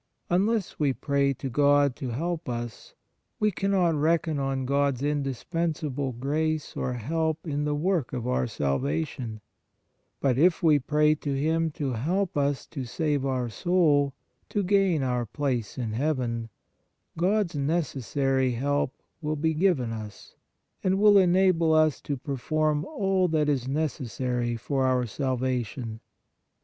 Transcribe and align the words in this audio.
Unless 0.31 0.79
we 0.79 0.93
pray 0.93 1.31
God 1.35 1.95
to 1.97 2.09
help 2.09 2.49
us, 2.49 2.95
we 3.39 3.51
can 3.51 3.69
not 3.69 3.93
reckon 3.93 4.39
on 4.39 4.65
God 4.65 4.95
s 4.95 5.03
indispensable 5.03 6.13
grace 6.13 6.75
or 6.75 6.93
help 6.93 7.45
in 7.45 7.65
the 7.65 7.75
work 7.75 8.11
of 8.11 8.27
our 8.27 8.47
salvation; 8.47 9.41
but 10.19 10.39
if 10.39 10.63
we 10.63 10.79
pray 10.79 11.13
to 11.13 11.35
Him 11.39 11.69
to 11.73 11.93
help 11.93 12.35
us 12.35 12.65
to 12.65 12.83
save 12.83 13.27
our 13.27 13.47
soul, 13.47 14.15
to 14.49 14.63
gain" 14.63 15.03
our 15.03 15.23
place 15.27 15.77
in 15.77 15.91
Heaven," 15.93 16.49
God 17.15 17.51
s 17.51 17.55
necessary 17.55 18.53
help 18.53 18.95
will 19.21 19.35
be 19.35 19.53
given 19.53 19.91
us 19.91 20.35
and 20.83 20.97
will 20.97 21.19
enable 21.19 21.75
us 21.75 22.01
to 22.01 22.17
perform 22.17 22.85
all 22.85 23.27
that 23.27 23.47
is 23.47 23.67
necessary 23.67 24.55
for 24.57 24.83
our 24.87 25.05
salvation. 25.05 25.99